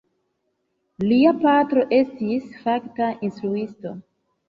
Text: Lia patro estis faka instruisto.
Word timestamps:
Lia 1.09 1.35
patro 1.45 1.85
estis 1.99 2.51
faka 2.67 3.15
instruisto. 3.31 3.99